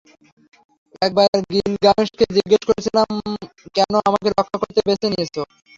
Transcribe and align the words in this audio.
একবার 1.01 1.27
গিলগামেশকে 1.53 2.25
জিগ্যেস 2.35 2.61
করেছিলাম 2.69 3.07
কেন 3.75 3.91
আমাকে 4.07 4.27
রক্ষা 4.29 4.57
করতে 4.61 4.79
বেছে 4.87 5.07
নিয়েছে। 5.11 5.41